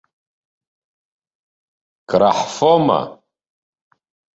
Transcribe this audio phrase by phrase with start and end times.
[2.09, 3.19] Кушать будем?!